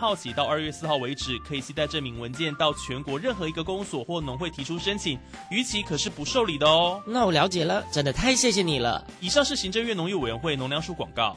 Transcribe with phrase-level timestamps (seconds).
[0.00, 5.18] 号起到二月四号为止，可以携带证明文件到全国任何一个公所或农会提出申请，
[5.50, 7.02] 逾期可是不受理的哦。
[7.06, 9.06] 那我了解了，真的太谢谢你了。
[9.20, 11.36] 以上是行政院农业委员会农粮署广告。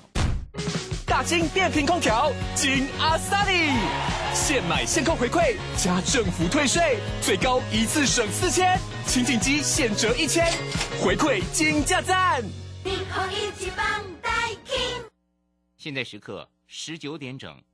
[1.06, 3.70] 大金电频空调，金阿萨利，
[4.34, 10.50] 现买现扣回馈，加政府退税，最高一次省四千，清净机现折一千，
[11.02, 12.42] 回馈金价赞。
[15.78, 17.62] 现在时刻十九点整。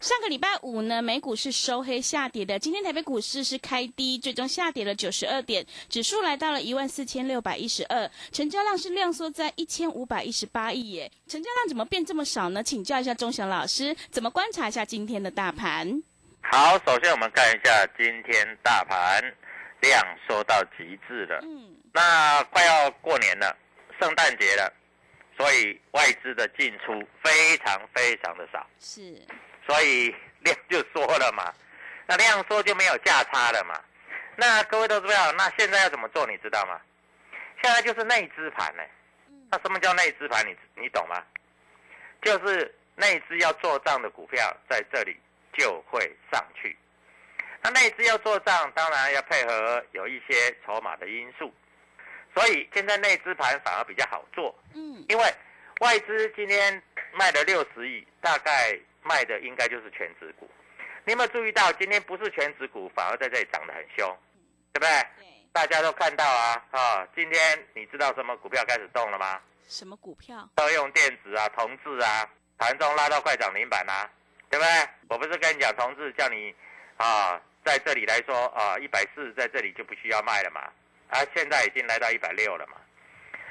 [0.00, 2.58] 上个礼拜五呢，美股是收黑下跌的。
[2.58, 11.12] 今天台北股市是开低，最终下跌了九十二点，指数来到了一万四千六百一十二，成交量是量缩在一千五百一十八亿耶。
[11.28, 12.62] 成交量怎么变这么少呢？
[12.62, 16.02] 请教一下钟祥老师，怎么观察一下今天的大盘？
[16.40, 19.22] 好，首先我们看一下今天大盘
[19.82, 21.40] 量缩到极致了。
[21.42, 23.54] 嗯，那快要过年了，
[24.00, 24.72] 圣诞节了，
[25.36, 28.66] 所以外资的进出非常非常的少。
[28.78, 29.20] 是。
[29.66, 31.52] 所以量就缩了嘛，
[32.06, 33.80] 那量缩就没有价差了嘛。
[34.36, 36.80] 那各位都知道，那现在要怎么做，你知道吗？
[37.62, 38.82] 现在就是内资盘呢。
[39.50, 40.46] 那什么叫内资盘？
[40.46, 41.22] 你你懂吗？
[42.22, 45.18] 就是内资要做账的股票在这里
[45.52, 46.00] 就会
[46.32, 46.76] 上去。
[47.62, 51.52] 那内资要做账，当然要配合有一些筹码的因素。
[52.34, 54.58] 所以现在内资盘反而比较好做。
[54.74, 55.34] 嗯，因为
[55.80, 56.82] 外资今天
[57.12, 58.78] 卖了六十亿，大概。
[59.02, 60.48] 卖的应该就是全指股，
[61.04, 64.18] 你有没有注意到今天不是全指股，反而在这里涨得很凶，
[64.72, 64.88] 对不对？
[65.18, 67.08] 对，大家都看到啊啊！
[67.14, 69.40] 今天你知道什么股票开始动了吗？
[69.68, 70.48] 什么股票？
[70.56, 72.28] 车用电子啊，同志啊，
[72.58, 74.10] 盘中拉到快涨停板啊，
[74.50, 74.88] 对不对？
[75.08, 76.54] 我不是跟你讲同志叫你
[76.96, 80.60] 啊，在这里来说啊，一百四在这里就不需要卖了嘛，
[81.08, 82.76] 啊，现在已经来到一百六了嘛。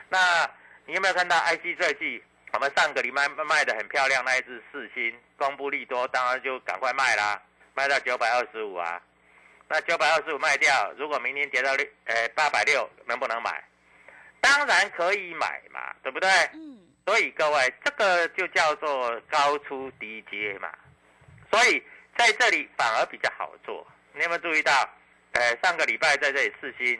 [0.09, 0.49] 那
[0.85, 2.23] 你有没有看到 IC 设计？
[2.53, 7.41] 我们上个礼拜卖的很漂亮，那一只四星公布利多，当然就赶快卖啦，
[7.73, 9.01] 卖到九百二十五啊。
[9.67, 13.63] 那九百二十五卖掉，如果明天跌到六，呃八百六，能不能买？
[14.41, 16.29] 当然可以买嘛，对不对？
[16.53, 16.79] 嗯。
[17.05, 20.69] 所以各位，这个就叫做高出低接嘛。
[21.51, 21.83] 所以
[22.17, 23.85] 在这里反而比较好做。
[24.13, 24.71] 你有没有注意到？
[25.33, 26.99] 呃，上个礼拜在这里四星，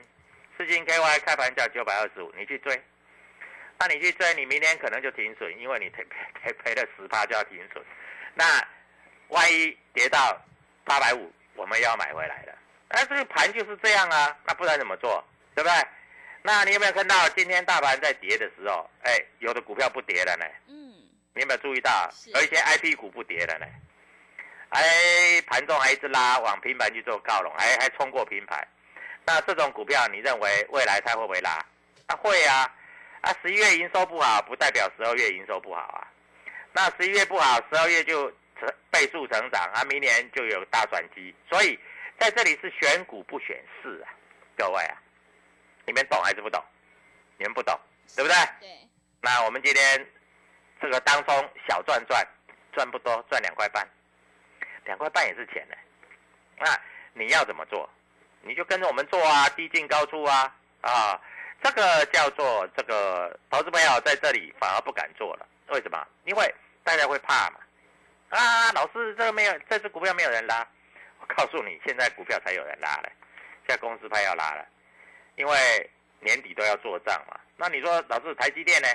[0.56, 2.80] 四星 KY 开盘价九百二十五，你去追。
[3.80, 7.81] 那你去追，你明天可能就停损，因为你赔赔赔赔了十趴就要停损。
[8.34, 8.44] 那
[9.30, 10.38] 万一跌到
[10.84, 12.54] 八百五，我们要买回来了。
[12.90, 15.24] 那这个盘就是这样啊，那不然怎么做？
[15.56, 15.88] 对不对？
[16.42, 20.46] 那你有没有看到今天大盘在跌的时候，哎，有的股票不跌了呢？
[20.68, 20.92] 嗯。
[21.34, 22.10] 你有没有注意到？
[22.25, 23.66] 有一些 I P 股不跌了呢？
[24.72, 28.68] 哎，盘中还一直拉往平盘去做靠拢，还还冲过平盘。
[29.25, 31.66] 那这种股票，你认为未来它会不会拉？
[32.06, 32.70] 它会啊。
[33.21, 36.07] 啊，十一月营收不好，不代表十二月营收不好啊。
[36.71, 38.30] 那十一月不好，十二月就
[38.60, 41.33] 成倍数成长啊，明年就有大转机。
[41.50, 41.77] 所以
[42.19, 44.13] 在这里是选股不选市啊，
[44.56, 44.98] 各位啊，
[45.86, 46.63] 你们懂还是不懂？
[47.38, 47.77] 你们不懂，
[48.16, 48.36] 对不对？
[48.60, 48.88] 对，
[49.22, 50.07] 那我们今天
[50.81, 52.25] 这个当中小赚赚，
[52.74, 53.88] 赚不多，赚两块半，
[54.86, 55.75] 两块半也是钱呢。
[56.57, 56.65] 那
[57.13, 57.89] 你要怎么做？
[58.42, 61.19] 你就跟着我们做啊，低进高出啊，啊，
[61.62, 66.08] 这个叫做这个投资朋友在这里反而不敢做了，为什么？
[66.26, 67.60] 因为大家会怕嘛。
[68.30, 70.66] 啊，老师，这个没有，这只股票没有人拉。
[71.20, 73.10] 我告诉你，现在股票才有人拉了，
[73.68, 74.66] 现在公司派要拉了，
[75.36, 75.90] 因为
[76.20, 77.40] 年底都要做账嘛。
[77.58, 78.88] 那你说，老师，台积电呢？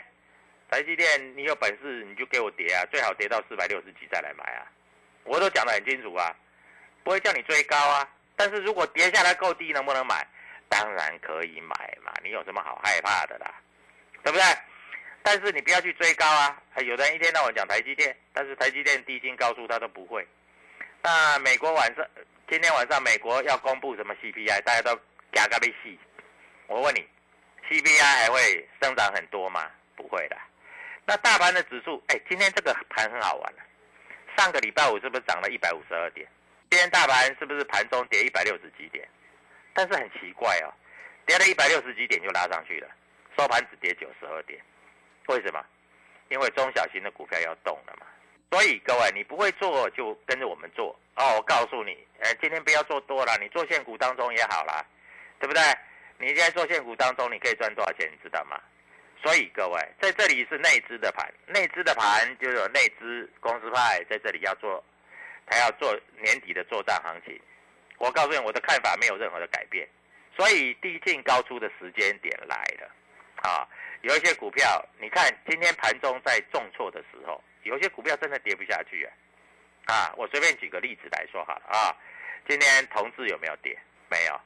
[0.71, 4.67] 台积电，你有本事你就给我跌啊，最好跌到四百六十几再来买啊。
[5.25, 6.35] 我都讲得很清楚啊，
[7.03, 8.09] 不会叫你追高啊。
[8.37, 10.27] 但是如果跌下来够低，能不能买？
[10.69, 13.55] 当然可以买嘛，你有什么好害怕的啦？
[14.23, 14.45] 对不对？
[15.23, 16.63] 但是你不要去追高啊！
[16.85, 20.27] 有的人一天到晚讲台积电，但是台积电低薪高出他都不会。
[21.03, 22.07] 那美国晚上，
[22.49, 24.95] 今天晚上美国要公布什么 CPI，大家都
[25.33, 25.99] 嘎嘎被戏。
[26.67, 27.07] 我问你
[27.69, 29.71] ，CPI 还会增长很多吗？
[29.97, 30.37] 不会的。
[31.07, 33.55] 那大盘的指数，哎，今天这个盘很好玩。
[34.37, 36.27] 上个礼拜五是不是涨了一百五十二点？
[36.71, 39.09] 今天大盘是不是盘中跌一百六十几点？
[39.75, 40.73] 但是很奇怪哦，
[41.26, 42.88] 跌了一百六十几点就拉上去了，
[43.37, 44.59] 收盘只跌九十二点。
[45.26, 45.62] 为什么？
[46.29, 48.06] 因为中小型的股票要动了嘛。
[48.50, 51.37] 所以各位，你不会做就跟着我们做哦。
[51.37, 54.85] 我告诉你，哎，今天不要做多了，你做现股当中也好啦，
[55.41, 55.61] 对不对？
[56.19, 58.09] 你在做现股当中，你可以赚多少钱？
[58.12, 58.61] 你知道吗？
[59.23, 64.85] 所以各位，在这里是内资的盘，内资的盘就有内资公司派在这里要做，
[65.47, 67.41] 他要做年底的做账行情。
[68.05, 69.89] 我告诉你，我的看法没有任何的改变。
[70.37, 72.91] 所以低进高出的时间点来了，
[73.49, 73.67] 啊，
[74.03, 77.43] 有一些股票，你看今天盘中在重挫的时候。
[77.62, 79.09] 有些股票真的跌不下去
[79.87, 79.95] 啊！
[79.95, 81.97] 啊，我随便举个例子来说好了啊。
[82.47, 83.75] 今天同志有没有跌？
[84.11, 84.39] 没有。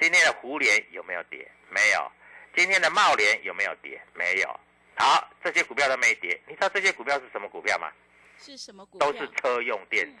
[0.00, 1.48] 今天的胡联有没有跌？
[1.68, 2.10] 没有。
[2.56, 4.02] 今天的茂联有没有跌？
[4.12, 4.60] 没有。
[4.96, 6.36] 好，这些股票都没跌。
[6.48, 7.92] 你知道这些股票是什么股票吗？
[8.40, 9.12] 是什么股票？
[9.12, 10.18] 都是车用电子。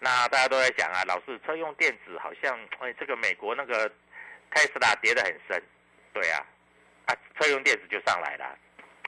[0.00, 3.88] 那大家都在想啊，老师，车用电子好像哎，这个美国那个
[4.50, 5.62] 特斯拉跌得很深，
[6.12, 6.44] 对啊，
[7.06, 8.44] 啊，车用电子就上来了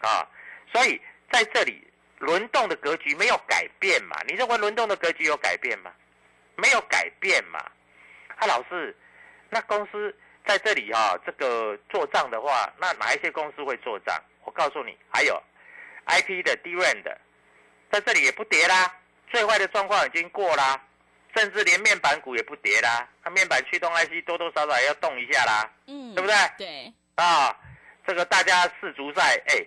[0.03, 0.29] 啊。
[0.73, 1.01] 所以
[1.31, 1.85] 在这里。
[2.21, 4.17] 轮动的格局没有改变嘛？
[4.27, 5.93] 你认为轮动的格局有改变吗？
[6.57, 7.61] 没有改变嘛？
[8.39, 8.93] 啊，老师，
[9.51, 10.13] 那公司
[10.45, 14.21] 在这里哈，这个做账的话，那哪一些公司会做账？
[14.43, 15.41] 我告诉你，还有
[16.07, 17.17] I P 的 D R A N 的，
[17.93, 18.93] 在这里也不跌啦，
[19.31, 20.81] 最坏的状况已经过啦，
[21.37, 26.37] 甚至连面板股也不跌啦，那面板驱动 I C 多多少少也要动一下啦，嗯，对不对？
[26.59, 27.57] 对，啊，
[28.07, 29.67] 这个大家世足赛，哎。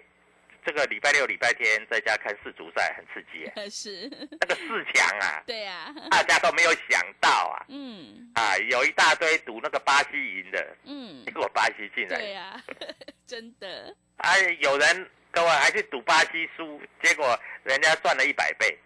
[0.64, 3.54] 这个礼拜六、礼拜天在家看世足赛很刺激啊！
[3.68, 4.08] 是
[4.40, 5.42] 那个四强啊！
[5.48, 7.66] 对呀，大家都没有想到啊！
[7.68, 12.62] 嗯啊，有一大堆赌那个巴西赢的，嗯，结果巴西竟然对呀，
[13.26, 14.38] 真的啊！
[14.60, 18.78] 有人各位还去赌巴西输，结果人家赚了一百倍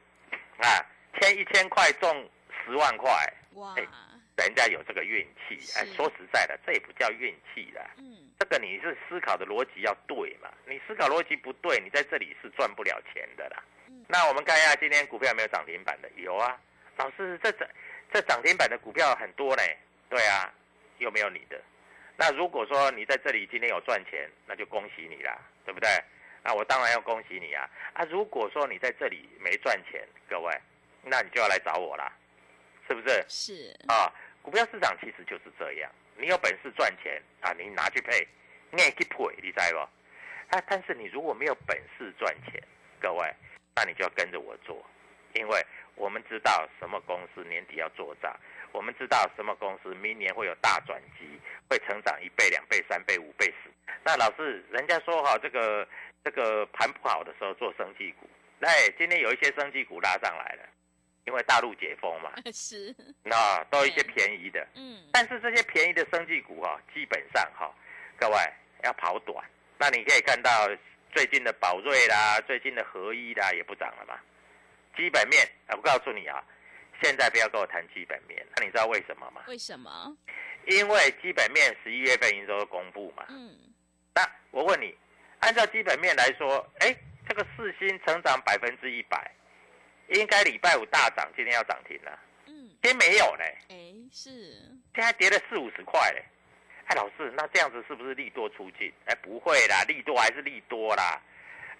[0.57, 0.86] 啊！
[1.19, 2.30] 签一千块中
[2.66, 3.10] 十万块
[3.54, 3.75] 哇！
[4.38, 7.80] 人家有这个运气，哎，说实在的，这也不叫运气的。
[7.98, 10.50] 嗯，这个你是思考的逻辑要对嘛？
[10.68, 13.63] 你思考逻辑不对，你在这里是赚不了钱的啦。
[13.88, 16.10] 嗯，那我们看一下今天股票有没有涨停板的？
[16.18, 16.60] 有啊，
[16.98, 17.68] 老师，这涨
[18.12, 19.63] 这涨停板的股票很多呢。
[20.10, 20.51] 对啊，
[20.98, 21.62] 有没有你的？
[22.18, 25.89] 那如果说你在这里今天有赚钱，那就恭喜你啦，对不对？
[26.46, 27.68] 那我当然要恭喜你啊。
[27.94, 30.54] 啊，如果说你在这里没赚钱，各位，
[31.02, 32.14] 那你就要来找我啦，
[32.88, 33.25] 是不是？
[33.28, 34.14] 是啊。
[34.44, 38.28] 股票市场其实就是这样，你有本事赚钱啊，你拿去配，
[38.70, 39.80] 你也去配，你知不？
[40.56, 42.62] 啊，但是你如果没有本事赚钱，
[43.02, 43.34] 各位，
[43.75, 44.86] 那你就要跟着我做，
[45.34, 48.32] 因为我们知道什么公司年底要做账，
[48.72, 51.25] 我们知道什么公司明年会有大转机，
[51.68, 53.72] 会成长一倍、两倍、三倍、五倍、十。
[54.04, 55.88] 那老师，人家说哈，这个
[56.25, 58.27] 这个盘不好的时候做生技股，
[58.62, 60.63] 哎，今天有一些生技股拉上来了。
[61.25, 67.74] 因为大陆解封嘛， 是，那都一些便宜的，嗯，但是这些便宜的生技股哈，基本上哈，
[68.20, 68.36] 各位
[68.84, 69.44] 要跑短。
[69.79, 70.70] 那你可以看到
[71.12, 74.20] 最近的宝瑞啦，最近的合一啦也不涨了嘛。
[74.96, 76.44] 基本面，我告诉你啊，
[77.01, 79.41] 现在不要跟我谈基本面，那你知道为什么吗？
[79.48, 80.15] 为什么？
[80.67, 83.58] 因为基本面十一月份营收公布嘛，嗯，
[84.13, 84.96] 那我问你，
[85.39, 86.96] 按照基本面来说，哎，
[87.27, 89.32] 这个四星成长百分之一百。
[90.10, 92.20] 应该礼拜五大涨，今天要涨停了。
[92.46, 93.58] 嗯，今天没有嘞。
[93.70, 93.75] 哎，
[94.13, 94.30] 是，
[94.94, 96.24] 现在跌了四五十块嘞。
[96.86, 98.94] 哎，老师，那这样子是不是利多出尽？
[99.06, 101.20] 哎，不会啦，利多还是利多啦。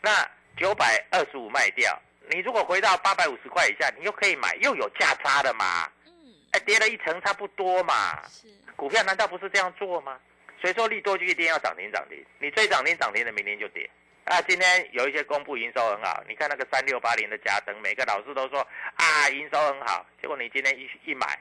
[0.02, 1.96] 那九百二十五卖掉，
[2.32, 5.88] 你如果回到八百五十块以下，你又可以买，又有价差的嘛。
[6.08, 6.12] 嗯，
[6.54, 8.28] 哎，跌了一层差不多嘛。
[8.28, 10.20] 是，股票难道不是这样做吗？
[10.62, 12.24] 谁说利多就一定要涨停涨停？
[12.40, 13.90] 你追涨停涨停的，明天就跌。
[14.26, 18.60] 啊，今天有一些公布营收很好，你看那个三六八零的嘉登，每个老师都说
[18.96, 21.40] 啊营收很好，结果你今天一一买，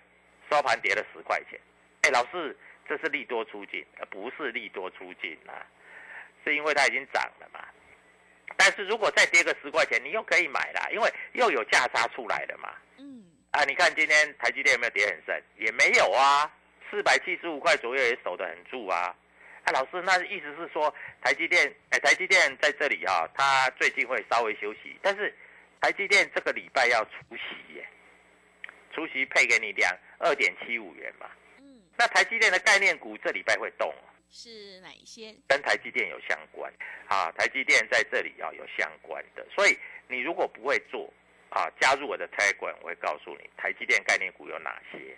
[0.51, 1.59] 收盘跌了十块钱。
[2.03, 2.55] 哎，老师，
[2.87, 5.65] 这是利多出尽，而不是利多出尽啊，
[6.45, 7.61] 是因为它已经涨了嘛。
[8.57, 12.69] 但是如果再跌个十块钱，你又可以买啦，因为又有价差出来了嘛。
[12.99, 15.43] 嗯，啊，你看今天台积电有没有跌很深？
[15.57, 16.53] 也没有啊，
[16.95, 19.13] 四百七十五块左右也守得很住啊。
[19.65, 25.35] 啊，老师，那意思是说台积电，哎，台积电在这里哈、它最近会稍微休息，但是
[25.81, 27.85] 台积电这个礼拜要除息耶，
[28.93, 31.29] 除息配给你两二点七五元嘛。
[31.59, 35.35] 嗯，那台积电的概念股这礼拜会动啊，是哪一些？
[35.49, 36.73] 跟台积电有相关
[37.09, 41.13] 啊，台积电在这里啊有相关的，所以你如果不会做
[41.49, 45.17] 啊，加入我的 Telegram，我会告诉你台积电概念股有哪些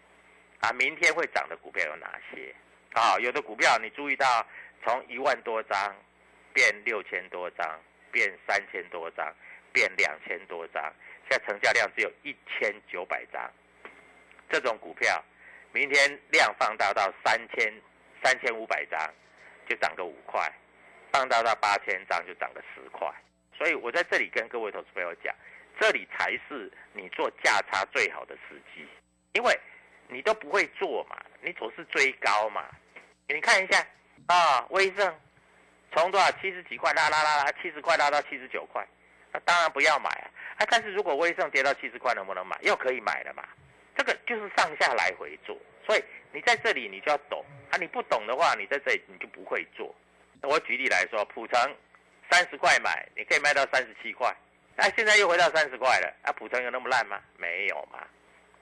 [0.60, 2.54] 啊，明天会涨的股票有哪些
[2.94, 4.46] 啊，有的股票你注意到
[4.82, 5.94] 从一万多张
[6.52, 9.34] 变六千多张，变三千多张，
[9.72, 10.82] 变两千多张，
[11.28, 13.52] 现在成交量只有一千九百张，
[14.48, 15.22] 这种股票
[15.72, 17.72] 明天量放大到三千
[18.24, 18.98] 三千五百张，
[19.68, 20.50] 就涨个五块，
[21.12, 23.06] 放大到八千张就涨个十块。
[23.56, 25.34] 所以我在这里跟各位投资朋友讲，
[25.78, 28.86] 这里才是你做价差最好的时机，
[29.32, 29.58] 因为
[30.08, 32.64] 你都不会做嘛，你总是追高嘛。
[33.28, 33.84] 你看一下
[34.26, 35.14] 啊，威盛
[35.92, 38.86] 从多少七十几块拉拉拉拉，七十块拉到七十九块，
[39.32, 40.30] 那当然不要买啊。
[40.58, 42.58] 啊，但是如果威盛跌到七十块，能不能买？
[42.62, 43.42] 又可以买了嘛。
[43.96, 49.94] 这个就是上下来回做，所以你在这里你就要懂啊，你不懂的话，你在这里你就不会做。
[50.42, 51.76] 我举例来说，普成
[52.30, 54.28] 三十块买，你可以卖到三十七块，
[54.76, 57.18] 啊，现在又回到三十块了，啊，普成有那么烂吗？
[57.38, 57.98] 没有嘛，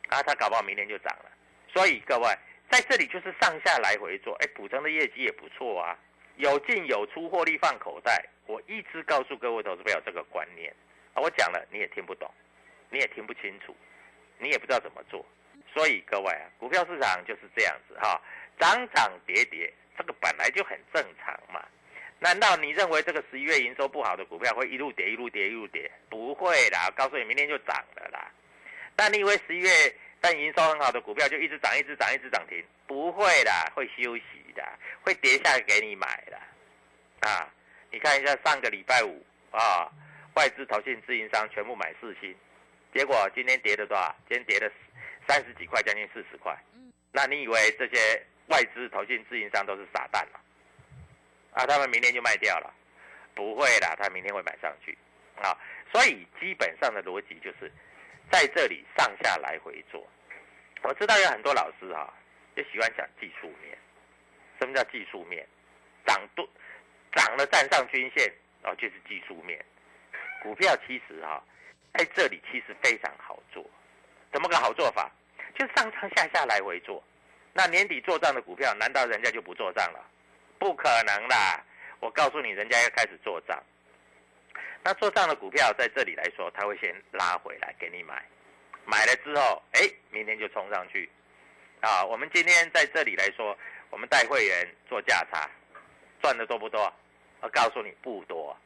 [0.08, 1.30] 啊，它搞不好明天就涨了。
[1.74, 2.28] 所以各位
[2.70, 5.98] 在这里就是上下来回做，哎，普成的业绩也不错啊，
[6.36, 8.24] 有进有出，获利放口袋。
[8.46, 10.72] 我一直告诉各位投资朋友这个观念
[11.14, 12.32] 啊，我讲了你也听不懂，
[12.90, 13.76] 你也听不清楚。
[14.38, 15.24] 你也不知道怎么做，
[15.72, 18.20] 所以各位啊，股票市场就是这样子哈，
[18.58, 21.64] 涨涨跌跌，这个本来就很正常嘛。
[22.18, 25.90] 难道你认为这个十一月营收不好的股票会一路跌一路跌一路跌？
[26.10, 28.30] 不会啦，告诉你，明天就涨了啦。
[28.96, 29.68] 但你以为十一月
[30.24, 32.64] 但营收很好的股票就一直涨一直涨一直涨停？
[32.86, 34.24] 不会啦，会休息
[34.56, 34.66] 的，
[35.02, 37.28] 会跌下来给你买的。
[37.28, 37.46] 啊，
[37.90, 39.86] 你看一下上个礼拜五啊，
[40.34, 42.34] 外资、投信、自营商全部买四星。
[42.94, 44.16] 结果今天跌了多少？
[44.26, 44.72] 今天跌了
[45.28, 46.56] 三十几块，将近四十块。
[47.12, 50.40] 那你以为这些外资、投信、自营商都是傻蛋了？
[51.52, 52.72] 啊，他们明天就卖掉了？
[53.34, 54.96] 不会啦，他明天会买上去。
[55.36, 55.52] 啊，
[55.92, 57.70] 所以基本上的逻辑就是
[58.30, 60.02] 在这里上下来回做。
[60.84, 62.12] 我知道有很多老师哈、
[62.54, 63.76] 就喜欢讲技术面。
[64.60, 65.46] 什么叫技术面？
[66.06, 66.46] 涨多
[67.12, 68.30] 涨了站上均线，
[68.62, 69.64] 哦，就是技术面。
[70.42, 71.42] 股票其实哈、
[71.94, 73.64] 在这里其实非常好做，
[74.30, 75.10] 怎么个好做法？
[75.58, 77.02] 就上上下下来回做。
[77.54, 80.04] 那年底做账的股票，难道人家就不做账了？
[80.58, 81.64] 不可能啦！
[82.00, 83.58] 我告诉你，人家要开始做账。
[84.82, 88.22] 那做账的股票在这里来说，他会先拉回来给你买，
[88.86, 91.08] 买了之后，哎，明天就冲上去。
[91.80, 93.56] 啊，我们今天在这里来说，
[93.90, 95.48] 我们带会员做价差，
[96.22, 96.92] 赚的多不多？
[97.40, 98.56] 我告诉你，不多，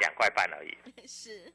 [0.00, 0.76] 两块半而已。
[1.06, 1.52] 是，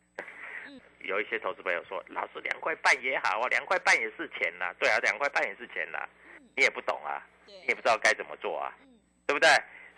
[0.99, 6.07] 有一些投资朋友说，老师两块半也好啊，两块半也是钱呐、对啊，两块半也是钱呐、
[6.55, 9.49] 你也不懂啊，你也不知道该怎么做啊，嗯对不对？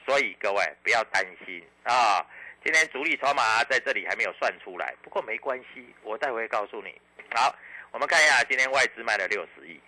[0.05, 2.25] 所以各位不要担心啊，
[2.63, 6.99] 今天主力筹码在这里还没有算出来，不过没关系，我待会告诉你。
[7.33, 7.55] 好，
[7.91, 9.79] 我们看一下今天外资卖了六十亿，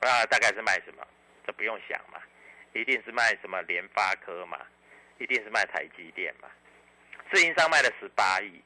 [0.00, 1.06] 啊，大概是卖什么？
[1.46, 2.20] 这不用想嘛，
[2.72, 4.58] 一定是卖什么联发科嘛，
[5.18, 6.48] 一定是卖台积电嘛。
[7.32, 8.60] 自营商卖了十八亿，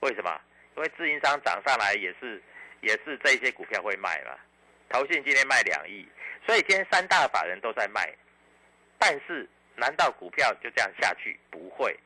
[0.00, 0.40] 为什么？
[0.76, 2.42] 因为自营商涨上来也是
[2.80, 4.36] 也是这些股票会卖嘛。
[4.88, 6.08] 投信今天卖两亿，
[6.44, 8.12] 所以今天三大法人都在卖。
[8.98, 11.38] 但是难道股票就这样下去？
[11.50, 11.96] 不会，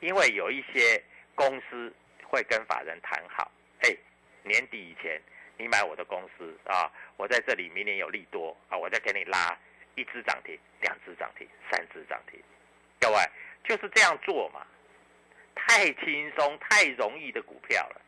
[0.00, 1.02] 因为有一些
[1.34, 1.92] 公司
[2.24, 3.96] 会跟法人谈好，哎，
[4.42, 5.20] 年底以前
[5.56, 9.56] 你买我的公司啊，我在这里明年有利多啊，我再给你拉
[9.94, 12.40] 一只涨停、两只涨停、三只涨停。
[12.98, 13.16] 各位
[13.64, 14.66] 就是这样做嘛，
[15.54, 18.00] 太轻松、太容易的股票了。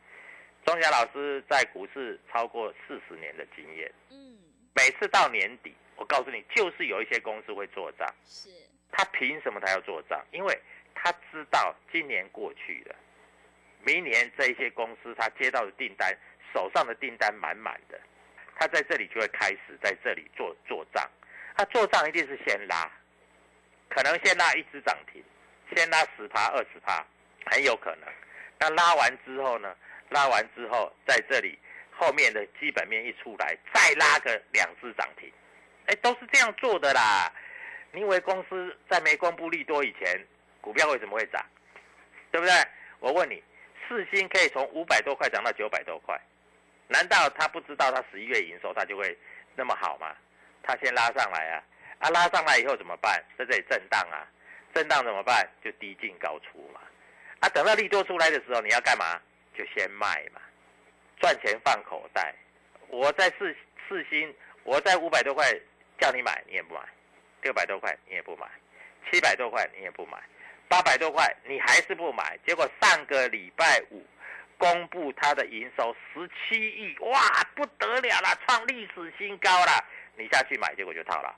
[0.64, 4.38] 钟祥老师在股市超过四十年的经验，嗯，
[4.74, 8.08] 每次到年底，我告诉你，就是有一些公司会做账。
[8.24, 8.48] 是，
[8.92, 10.24] 他凭什么他要做账？
[10.30, 10.58] 因为
[10.94, 12.94] 他知道今年过去了，
[13.84, 16.16] 明年这一些公司他接到的订单，
[16.52, 18.00] 手上的订单满满的，
[18.58, 21.08] 他在这里就会开始在这里做做账。
[21.56, 22.90] 他做账一定是先拉，
[23.88, 25.22] 可能先拉一只涨停，
[25.74, 27.04] 先拉十趴二十趴，
[27.50, 28.08] 很有可能。
[28.58, 29.76] 那拉完之后呢？
[30.10, 31.58] 拉完之后，在这里
[31.90, 35.32] 后面的基本面一出来，再拉个两只涨停，
[35.86, 37.32] 哎，都是这样做的啦。
[37.92, 40.22] 你以为公司在没公布利多以前，
[40.62, 41.44] 股票为什么会涨？
[42.30, 42.54] 对不对？
[43.00, 43.42] 我问你，
[43.86, 46.18] 四星可以从五百多块涨到九百多块，
[46.88, 49.14] 难道他不知道他十一月营收他就会
[49.54, 50.16] 那么好吗？
[50.62, 51.62] 他先拉上来啊，
[51.98, 53.22] 啊，拉上来以后怎么办？
[53.36, 54.26] 在这里震荡啊，
[54.72, 55.46] 震荡怎么办？
[55.62, 56.80] 就低进高出嘛。
[57.40, 59.20] 啊，等到利多出来的时候，你要干嘛？
[59.54, 60.40] 就先卖嘛，
[61.20, 62.34] 赚钱放口袋。
[62.88, 63.54] 我在四
[63.88, 65.44] 四星，我在五百多块
[65.98, 66.80] 叫你买，你也不买；
[67.42, 68.46] 六百多块你也不买；
[69.10, 70.18] 七百多块你也不买；
[70.72, 72.38] 八百多块你还是不买。
[72.46, 74.02] 结果上个礼拜五
[74.56, 77.20] 公布它的营收十七亿，哇，
[77.54, 79.84] 不得了了，创历史新高了。
[80.16, 81.36] 你下去买，结果就套了。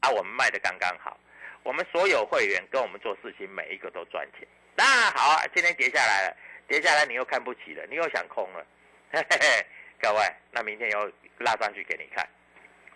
[0.00, 1.20] 啊，我们卖的刚刚好，
[1.62, 4.48] 我们所有会员跟我们做事情，每一个都赚钱。
[4.74, 6.36] 那好，今天跌下来了。
[6.66, 8.64] 跌下来你又看不起了，你又想空了，
[9.10, 9.66] 嘿嘿嘿，
[10.00, 12.26] 各位，那明天又拉上去给你看。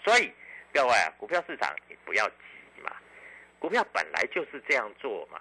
[0.03, 0.33] 所以
[0.73, 2.97] 各位啊，股票市场你不要急嘛，
[3.59, 5.39] 股票本来就是这样做嘛，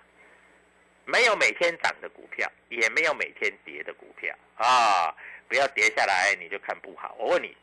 [1.06, 5.16] 没有每天涨的股票，也没有每天跌的股票啊，
[5.48, 7.16] 不要跌下来你就看不好。
[7.20, 7.56] 我问你，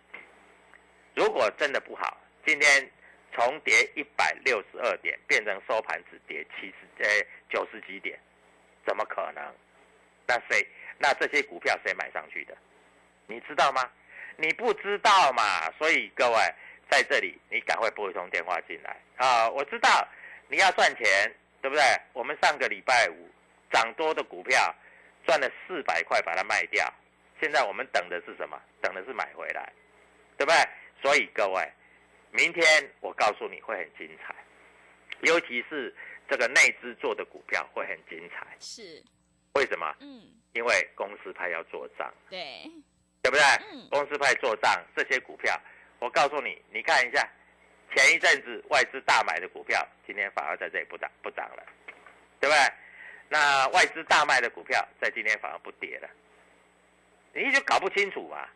[1.15, 2.91] 如果真的不好，今天
[3.33, 7.09] 重跌一百六十二点变成收盘只跌七十呃
[7.51, 8.19] 九十几点，
[8.87, 9.43] 怎么可能？
[10.27, 10.67] 那谁？
[10.99, 12.57] 那这些股票谁买上去的？
[13.27, 13.91] 你知道吗？
[14.37, 15.69] 你不知道嘛？
[15.79, 16.37] 所以各位
[16.89, 19.49] 在这里，你赶快拨一通电话进来啊！
[19.49, 20.07] 我知道
[20.49, 21.83] 你要赚钱，对不对？
[22.13, 23.29] 我们上个礼拜五
[23.73, 24.75] 涨多的股票
[25.27, 26.93] 赚了四百块，把它卖掉。
[27.41, 28.61] 现在我们等的是什么？
[28.81, 29.73] 等的是买回来，
[30.37, 30.57] 对不对？
[31.03, 31.73] 所以各位，
[32.31, 32.65] 明天
[33.01, 34.35] 我告诉你会很精彩，
[35.23, 35.95] 尤其是
[36.29, 38.47] 这个内资做的股票会很精彩。
[38.61, 39.03] 是。
[39.55, 39.95] 为什么？
[40.01, 42.63] 嗯，因为公司派要做账，对，
[43.23, 43.43] 对不对？
[43.71, 45.61] 嗯，公司派做账，这些股票，
[45.99, 47.29] 我告诉你，你看一下，
[47.95, 51.67] 前一阵子外资大买的股票，今天反而在这里不涨不涨了，
[52.41, 52.73] 对不对？
[53.33, 56.11] 那外资大卖的股票，在今天反而不跌了，
[57.33, 58.47] 你就搞不清楚嘛。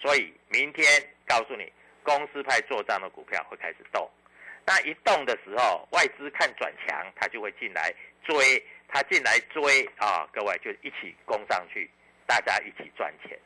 [0.00, 0.86] 所以明天
[1.26, 1.70] 告诉你，
[2.02, 4.10] 公司派做账的股票会开始动，
[4.64, 7.92] 那一动的时候，外资看转强，他就会进来
[8.24, 8.66] 追。
[8.88, 11.90] 他进来追啊，各位就一起攻上去，
[12.26, 13.38] 大家一起赚钱。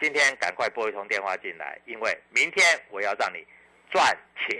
[0.00, 3.44] 今天赶快拨一通电话进来，因为明天我要让你
[3.90, 4.58] 赚钱，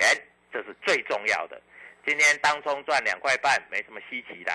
[0.53, 1.61] 这是最重要的。
[2.05, 4.53] 今天当冲赚两块半没什么稀奇的，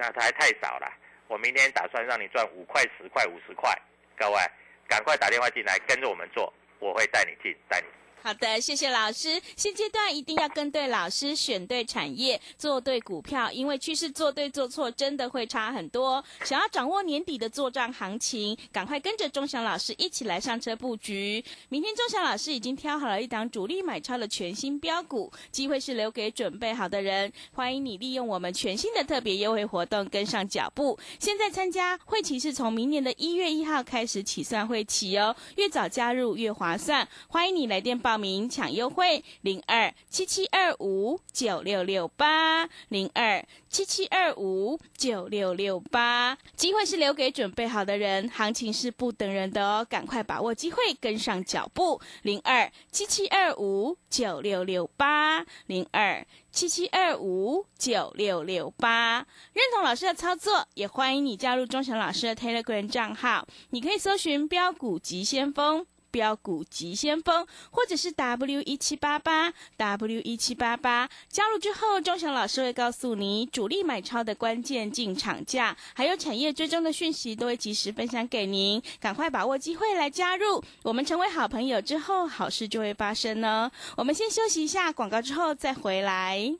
[0.00, 0.90] 那他还太少了。
[1.28, 3.70] 我明天打算让你赚五块、十块、五十块。
[4.16, 4.40] 各位
[4.88, 7.86] 赶快打电话进来，跟着我们做，我会带你进，带你。
[8.22, 9.40] 好的，谢谢老师。
[9.56, 16.22] 现阶段一定要跟对老师，选对产业，做对股票，因为趋势做对做错真的会差很多。
[16.44, 21.42] 想要掌握年底的做账行情，赶快跟着钟祥老师一起来上车布局。
[21.70, 27.32] 明天钟祥老师已经挑好了一档主力买超的全新标股，机会是留给准备好的人。
[27.54, 30.98] 欢迎你利用我们全新的特别优惠活动跟上脚步。
[31.18, 37.08] 现在参加会期是从明年的一月一号开始起算会期哦，越早加入越划算。
[37.26, 38.09] 欢迎你来电报。
[38.10, 59.18] 报名抢优惠零二七七二五九六六八零二七七二五九六六八，机会是留给准备好的人，行情是不等人的哦，赶快把握机会，跟上脚步零二七七二五九六六八零二七七二五九六六八，
[59.52, 65.86] 认同老师的操作，也欢迎你加入钟祥老师的 Telegram 账号，你可以搜寻标股急先锋。
[66.10, 78.82] 标股急先锋，或者是 W 一七八八 W 一七八八，加入之后，钟祥老师会告诉你主力买超的关键进场价，还有产业追踪的讯息，都会及时分享给您。
[79.00, 83.70] 赶快把握机会来加入，我们成为好朋友之后，好事就会发生呢。
[83.96, 86.54] 我们先休息一下广告，之后再回来。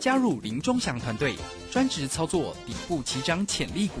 [0.00, 1.36] 加入林钟祥团队，
[1.70, 4.00] 专职操作底部起涨潜力股。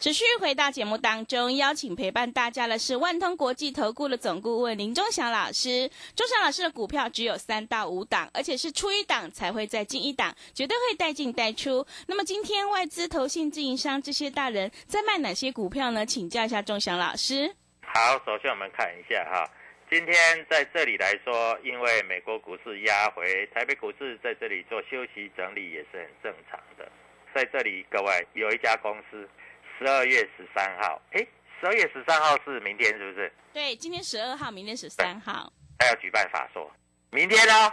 [0.00, 5.90] 持续回到节目当中，邀请陪伴大家的是万通国际投顾的总顾问林忠祥老师。
[6.16, 11.86] 忠祥老师的股票只有三到五档，而且是出一档才会再进一档，绝对会带进带出。
[12.06, 16.06] 那么今天外资、投信、自营商这些大人在卖哪些股票呢？
[16.06, 17.54] 请教一下忠祥老师。
[17.82, 19.44] 好，首先我们看一下哈，
[19.90, 26.90] 今天在这里来说，因为美国股市压回，台北股市在这里做休息整理也是很正常的。
[27.34, 29.28] 在这里，各位有一家公司。
[29.80, 31.26] 十二月十三号，哎，
[31.58, 33.32] 十二月十三号是明天，是不是？
[33.54, 36.70] 对，今天十二号，明天十三号，他要举办法说，
[37.10, 37.72] 明天呢？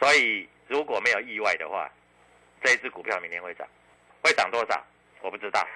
[0.00, 1.86] 所以如果没有意外的话，
[2.64, 3.68] 这一只股票明天会涨，
[4.24, 4.82] 会涨多少？
[5.20, 5.68] 我不知道，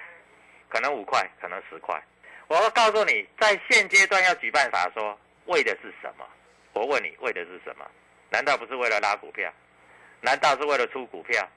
[0.69, 2.03] 可能五块，可能十块。
[2.47, 6.27] 我要告诉你，在现阶段要举办法说，为的是什么？
[6.73, 7.85] 我问你，为的是什么？
[8.31, 9.53] 难道不是为了拉股票？
[10.19, 11.47] 难道是为了出股票？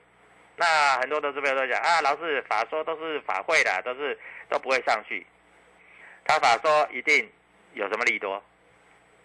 [0.56, 5.26] 那很多投资朋友都讲啊，老师法说都是法会的，都是都不会上去。
[6.24, 7.30] 他法说一定
[7.74, 8.42] 有什么利多，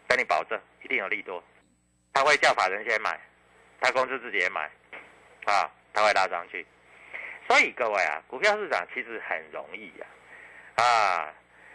[0.08, 1.44] 跟你保证一定有利多。
[2.14, 3.18] 他会叫法人先买，
[3.80, 4.70] 他公司自己也买，
[5.46, 6.66] 啊，他会拉上去。
[7.48, 10.06] 所以各位啊，股票市场其实很容易呀，
[10.76, 11.34] 啊，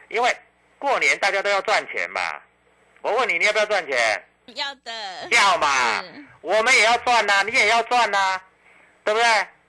[0.08, 0.30] 因为
[0.78, 2.20] 过年大家都要赚钱嘛。
[3.00, 3.96] 我问你，你要不要赚钱？
[4.54, 4.92] 要的。
[5.30, 6.04] 要嘛，
[6.42, 8.40] 我们也要赚呐，你也要赚呐。
[9.06, 9.26] 对不对？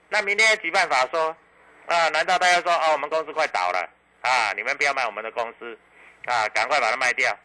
[0.09, 1.29] 那明天举办法说，
[1.85, 3.87] 啊，难道大家说，哦，我们公司快倒了，
[4.21, 5.77] 啊，你们不要卖我们的公司，
[6.25, 7.37] 啊，赶快把它卖掉。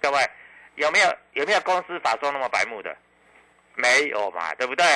[0.00, 0.30] 各位，
[0.76, 2.96] 有没有有没有公司法说那么白目的？
[3.74, 4.86] 没有嘛，对不对？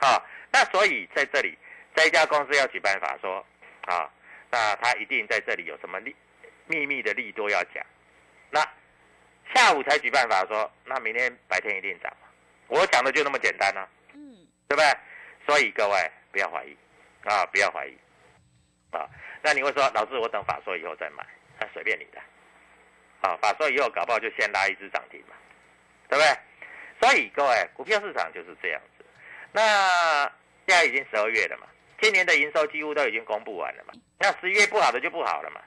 [0.00, 0.20] 啊，
[0.50, 1.56] 那所以在这里，
[1.94, 3.46] 这一家公司要举办法说，
[3.82, 4.10] 啊，
[4.50, 6.16] 那他一定在这里有什么利
[6.66, 7.86] 秘密的利多要讲。
[8.50, 8.60] 那
[9.54, 12.12] 下午才举办法说，那明天白天一定涨
[12.66, 14.86] 我讲的就那么简单呢，嗯，对不对？
[15.46, 16.76] 所以各位不要怀疑，
[17.24, 17.96] 啊，不要怀疑，
[18.90, 19.08] 啊，
[19.42, 21.24] 那你会说，老师，我等法说以后再买，
[21.60, 22.20] 那随便你的，
[23.20, 25.36] 啊，法说以后搞不好就先拉一只涨停嘛，
[26.08, 26.36] 对不对？
[27.00, 29.04] 所以各位，股票市场就是这样子。
[29.52, 30.22] 那
[30.66, 31.66] 现在已经十二月了嘛，
[32.00, 35.60] 今年的营收几乎都已经公布完了嘛，那十一月不好的就不好了嘛，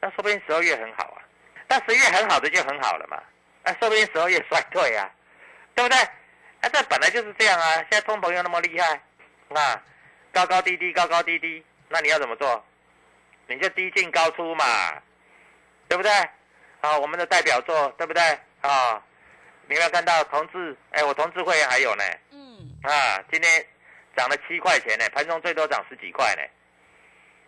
[0.00, 1.22] 那说不定十二月很好啊，
[1.68, 3.22] 那十一月很好的就很好了嘛，
[3.64, 5.10] 那说不定十二月衰退啊，
[5.74, 5.98] 对不对？
[5.98, 9.00] 啊，这本来就是这样啊，现在通膨又那么厉害。
[9.50, 9.80] 那
[10.32, 12.64] 高高低低，高高低低，那你要怎么做？
[13.46, 14.64] 你就低进高出嘛，
[15.88, 16.10] 对不对？
[16.80, 18.22] 啊，我们的代表作，对不对？
[18.60, 19.02] 啊，
[19.66, 20.76] 你有没有看到同志？
[20.92, 22.04] 哎，我同志会员还有呢。
[22.30, 22.78] 嗯。
[22.84, 23.66] 啊，今天
[24.16, 26.42] 涨了七块钱呢，盘中最多涨十几块呢，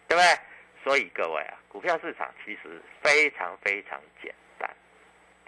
[0.08, 0.38] 对不对？
[0.82, 4.68] 所以各位啊，股票市场其实非常非常简单，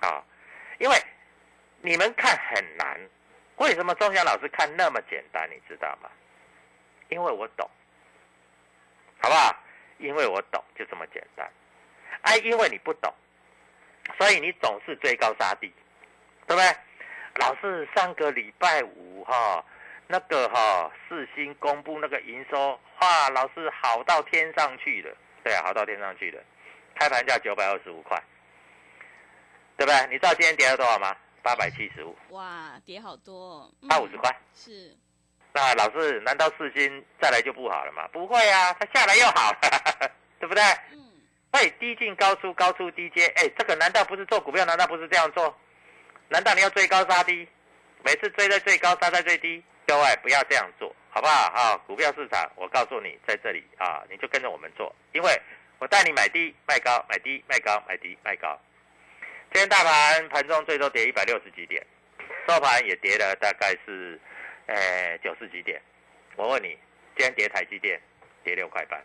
[0.09, 0.23] 啊，
[0.79, 0.97] 因为
[1.83, 3.01] 你们看很难，
[3.57, 5.51] 为什么钟祥老师看那么简单？
[5.51, 6.09] 你知道吗？
[7.09, 7.69] 因为我懂，
[9.21, 9.57] 好不好？
[9.99, 11.49] 因为我懂，就这么简单。
[12.23, 13.13] 哎，因为你不懂，
[14.19, 15.73] 所以你总是追高杀低，
[16.47, 16.77] 对不对？
[17.37, 19.65] 老是上个礼拜五哈，
[20.07, 26.43] 那个哈四星公布那个营收，哇，老是好到天上去了，对啊，好到天上去了。
[26.95, 28.21] 开盘价九百二十五块，
[29.77, 30.07] 对不对？
[30.07, 31.17] 你知道今天跌了多少吗？
[31.43, 32.17] 八百七十五。
[32.31, 33.71] 哇，跌好多。
[33.89, 34.35] 八五十块。
[34.55, 34.97] 是。
[35.57, 38.09] 那老师，难道四星再来就不好了吗？
[38.13, 40.61] 不会啊，它下来又好了， 对不对？
[40.91, 40.99] 嗯。
[41.53, 44.65] 哎，低进高出，高出低接，哎，这个难道不是做股票？
[44.65, 45.57] 难道不是这样做？
[46.29, 47.47] 难道你要追高杀低？
[48.05, 49.63] 每次追在最高，杀在最低？
[49.87, 51.33] 各位不要这样做，好不好？
[51.55, 55.41] 啊，股票市场，我告诉你，在这里啊，你就跟着我们做，因为
[55.79, 58.59] 我带你买低卖高，买低卖高，买低卖高。
[59.53, 61.87] 今天大盘盘中最多跌一百六十几点，
[62.49, 64.21] 收盘也跌了大概是。
[64.67, 65.81] 哎，九十几点？
[66.37, 66.79] 我问你，
[67.17, 68.01] 今天跌台积电
[68.43, 69.03] 跌六块半，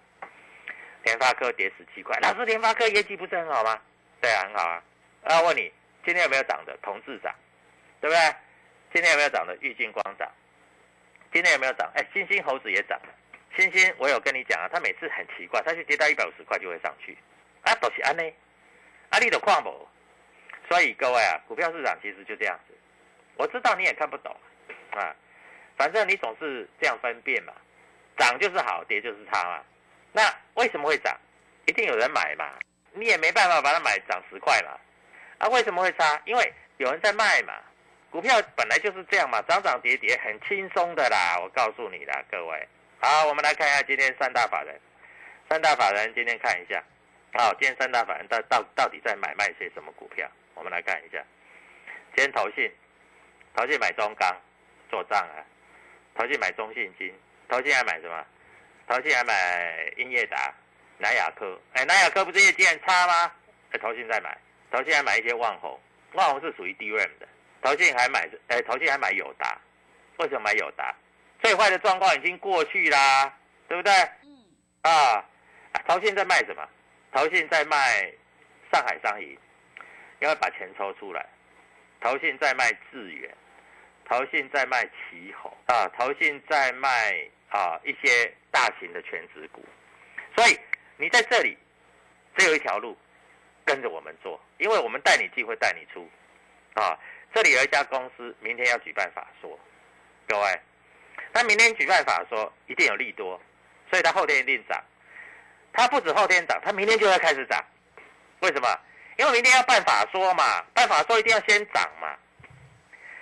[1.03, 2.17] 联发科跌十七块。
[2.21, 3.79] 老师，联发科业绩不是很好吗？
[4.21, 4.83] 对啊，很好啊。
[5.23, 5.71] 那问你，
[6.05, 6.77] 今天有没有涨的？
[6.81, 7.33] 同志涨，
[7.99, 8.35] 对不对？
[8.93, 9.55] 今天有没有涨的？
[9.61, 10.29] 玉金光涨。
[11.31, 11.91] 今天有没有涨？
[11.93, 12.99] 哎，星星猴子也涨。
[13.55, 17.17] 星星，我有跟你讲啊，他每次很奇怪，他就跌到一百五十块就会上去。
[17.63, 18.23] 啊，都是安呢？
[19.09, 19.87] 阿里的矿不？
[20.69, 22.73] 所以各位啊，股票市场其实就这样子。
[23.35, 24.35] 我知道你也看不懂
[24.91, 25.15] 啊。
[25.79, 27.53] 反正你总是这样分辨嘛，
[28.17, 29.63] 涨就是好，跌就是差嘛。
[30.11, 30.21] 那
[30.55, 31.17] 为什么会涨？
[31.67, 32.51] 一定有人买嘛，
[32.91, 34.77] 你也没办法把它买涨十块嘛。
[35.37, 36.21] 啊，为什么会差？
[36.25, 37.53] 因为有人在卖嘛。
[38.11, 41.39] 股票本来就是这样嘛，涨涨跌跌很轻松的啦。
[41.41, 42.67] 我告诉你啦，各位。
[42.99, 44.77] 好，我们来看一下今天三大法人，
[45.47, 46.83] 三大法人今天看一下。
[47.35, 50.29] 好，今天三大法人到到到底在买卖些什么股票？
[50.55, 51.23] 我们来看一下。
[52.13, 52.69] 今天投信，
[53.55, 54.35] 投信买中钢
[54.89, 55.39] 做账啊。
[56.15, 57.13] 投信买中信金，
[57.47, 58.25] 投信还买什么？
[58.87, 60.53] 投信还买英业达，
[60.97, 63.31] 南亚科，哎，南亚科不是业绩很差吗？
[63.71, 64.37] 哎，投信在买，
[64.71, 65.79] 投信还买一些万红，
[66.13, 67.27] 万红是属于 DRAM 的，
[67.61, 69.57] 投信还买，哎，投信还买友达，
[70.17, 70.95] 为什么买友达？
[71.41, 73.33] 最坏的状况已经过去啦，
[73.67, 73.93] 对不对？
[74.23, 74.45] 嗯。
[74.81, 75.23] 啊，
[75.87, 76.67] 投信在卖什么？
[77.13, 78.11] 投信在卖
[78.71, 79.37] 上海商银，
[80.19, 81.25] 因为把钱抽出来。
[82.01, 83.35] 投信在卖智远，
[84.09, 86.89] 投信在卖旗宏啊，投信在卖
[87.49, 89.63] 啊一些大型的全职股。
[90.35, 90.59] 所以
[90.97, 91.55] 你在这里
[92.35, 92.97] 只有一条路，
[93.63, 96.09] 跟着我们做，因为我们带你进会带你出
[96.73, 96.97] 啊。
[97.31, 99.57] 这里有一家公司明天要举办法说，
[100.27, 100.59] 各位。
[101.31, 103.39] 他明天举办法说一定有利多，
[103.91, 104.83] 所以他后天一定涨。
[105.71, 107.63] 他不止后天涨，他明天就要开始涨。
[108.39, 108.67] 为什么？
[109.17, 112.17] 因为明天要办法说嘛，办法说一定要先涨嘛。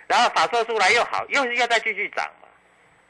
[0.07, 2.47] 然后法说出来又好，又要再继续涨嘛。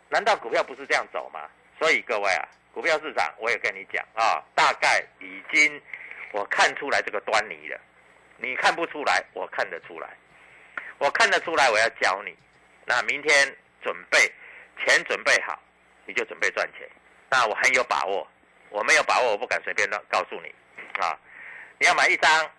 [0.09, 1.49] 难道股票不是这样走吗？
[1.79, 5.81] 所以各位啊，股票市场我也跟你讲啊，大概已经
[6.31, 7.79] 我看出来这个端倪了。
[8.37, 10.09] 你看不出来，我看得出来。
[10.97, 12.35] 我看得出来，我要教你。
[12.85, 14.17] 那明天准备。
[14.85, 15.59] 钱准备好，
[16.05, 16.87] 你就准备赚钱。
[17.31, 18.27] 那我很有把握，
[18.69, 20.53] 我没有把握，我不敢随便乱告诉你
[21.01, 21.17] 啊。
[21.79, 22.51] 你要买一张，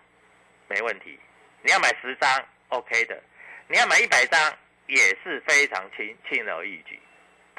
[0.67, 1.17] 没问题；
[1.61, 2.29] 你要买十张
[2.67, 3.15] ，OK 的；
[3.71, 6.99] 你要买一百张，也是非常轻轻而易举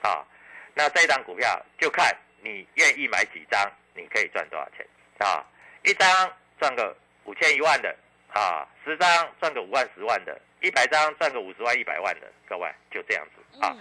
[0.02, 0.26] 啊。
[0.74, 4.84] 那这张股票就看你愿意买几张，你可以赚多少钱
[5.18, 5.46] 啊？
[5.84, 7.96] 一张赚个五千一万的
[8.32, 13.76] 啊，十张赚个五万十万的，一百张赚个五十万一百万的，各位就这样子啊。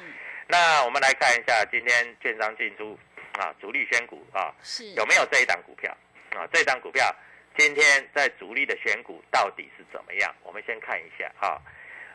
[0.47, 2.97] 那我们来看一下今天券商进出
[3.39, 5.91] 啊，主力选股啊，是有没有这一档股票
[6.35, 6.45] 啊？
[6.53, 7.11] 这档股票
[7.57, 10.31] 今天在主力的选股到底是怎么样？
[10.43, 11.59] 我们先看一下哈，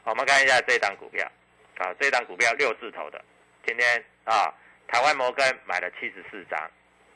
[0.05, 1.27] 我们看一下这张股票
[1.79, 3.23] 啊，这张股票六字头的，
[3.67, 4.53] 今天啊，
[4.87, 6.71] 台湾摩根买了七十四张，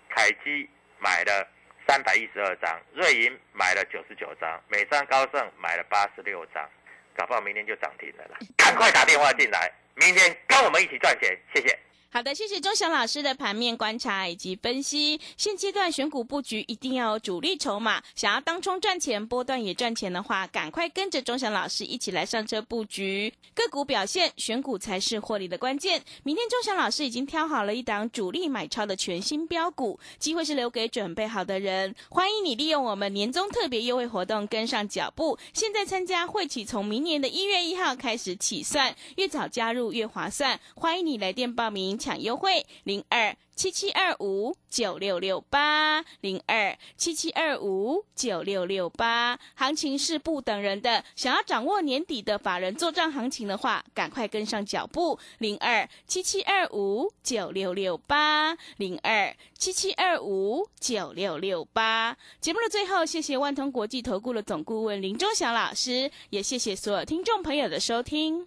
[0.09, 1.47] 凯基买了
[1.87, 6.69] 三百一十二张，瑞银买了九十九张，美商高盛买了八十六张，
[7.15, 8.39] 搞不好明天就涨停了啦！
[8.57, 9.71] 赶快打电话进来。
[9.95, 11.79] 明天跟我们一起赚钱，谢谢。
[12.11, 15.21] 好的，谢谢钟祥老师的盘面观察以及分析。
[15.37, 26.03] 现阶段选股布局一定要有主力筹码，想要当冲赚钱、波段也赚钱的话，赶快跟着钟祥老师一起来上车布局个股表现，选股才是获利的关键。
[26.23, 31.95] 明天钟祥老师已经挑好了一档主力买超的全新标股，机会是留给准备好的人。
[32.09, 40.59] 欢迎你利用我们年终特别优惠活动跟上脚步，现在参加会期从明年的一月一号开始起算，越早加入越划算。
[40.75, 41.98] 欢迎你来电报名。
[41.99, 51.05] 抢优惠零二七七二五九六六八零二七七二五九六六八，行情是不等人的。
[51.17, 62.17] 想要掌握年底的法人做账行情的话，赶快跟上脚步零二七七二五九六六八零二七七二五九六六八。
[62.41, 68.47] 节目的最后，谢谢万通国际投顾的总顾问林忠祥老师，也谢谢所有听众朋友的收听。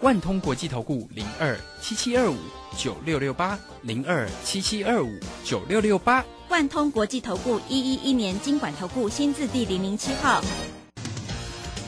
[0.00, 2.36] 万通国际投顾零二七七二五
[2.76, 5.08] 九六六八零二七七二五
[5.44, 10.42] 九六六八，万通国际投顾一一一年经管投顾新字第零零七号。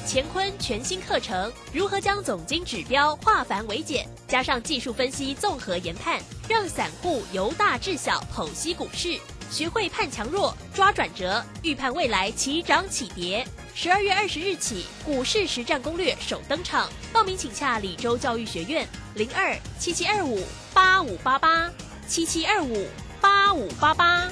[0.08, 9.18] 乾坤全新课程，如何将总经指标化繁为简，加上技术分析综合研判，让散户由大至小剖析股市，
[9.50, 13.44] 学会判强弱、抓转折、预判未来起涨起跌。
[13.78, 21.70] 十二月二十日起，股市实战攻略首登场，报名请洽李州教育学院零二七七二五八五八八
[22.08, 22.88] 七七二五
[23.20, 24.30] 八五八八。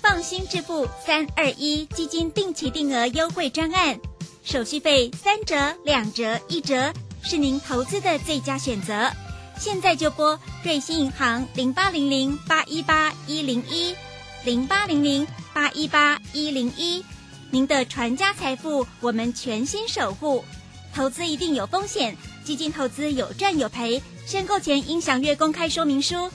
[0.00, 4.00] 放心致富三二一基金定期定额优惠专案，
[4.42, 6.90] 手续费三折、两折、一折。
[7.22, 9.10] 是您投资的最佳选择，
[9.58, 13.94] 现在就拨瑞信银行零八零零八一八一零一
[14.44, 17.04] 零八零零八一八一零一，
[17.50, 20.44] 您的传家财富我们全心守护。
[20.94, 26.30] 投资一定有风险，基金投资有赚有赔，申购前应详阅公开说明书。